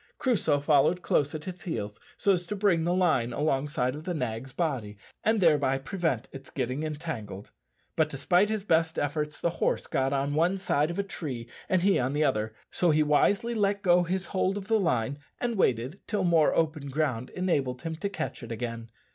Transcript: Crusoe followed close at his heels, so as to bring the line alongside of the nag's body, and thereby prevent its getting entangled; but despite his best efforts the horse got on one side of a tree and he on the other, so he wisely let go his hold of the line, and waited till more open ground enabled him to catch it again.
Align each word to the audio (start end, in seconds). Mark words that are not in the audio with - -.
Crusoe 0.17 0.59
followed 0.59 1.03
close 1.03 1.35
at 1.35 1.43
his 1.43 1.61
heels, 1.61 1.99
so 2.17 2.31
as 2.33 2.47
to 2.47 2.55
bring 2.55 2.85
the 2.85 2.93
line 2.95 3.31
alongside 3.33 3.93
of 3.93 4.03
the 4.03 4.15
nag's 4.15 4.51
body, 4.51 4.97
and 5.23 5.39
thereby 5.39 5.77
prevent 5.77 6.27
its 6.31 6.49
getting 6.49 6.81
entangled; 6.81 7.51
but 7.95 8.09
despite 8.09 8.49
his 8.49 8.63
best 8.63 8.97
efforts 8.97 9.39
the 9.39 9.51
horse 9.61 9.85
got 9.85 10.11
on 10.11 10.33
one 10.33 10.57
side 10.57 10.89
of 10.89 10.97
a 10.97 11.03
tree 11.03 11.47
and 11.69 11.83
he 11.83 11.99
on 11.99 12.13
the 12.13 12.23
other, 12.23 12.55
so 12.71 12.89
he 12.89 13.03
wisely 13.03 13.53
let 13.53 13.83
go 13.83 14.01
his 14.01 14.25
hold 14.25 14.57
of 14.57 14.67
the 14.67 14.79
line, 14.79 15.19
and 15.39 15.55
waited 15.55 15.99
till 16.07 16.23
more 16.23 16.51
open 16.55 16.89
ground 16.89 17.29
enabled 17.35 17.83
him 17.83 17.95
to 17.95 18.09
catch 18.09 18.41
it 18.41 18.51
again. 18.51 18.89